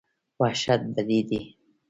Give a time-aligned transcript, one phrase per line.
[0.39, 1.39] وحشت بد دی.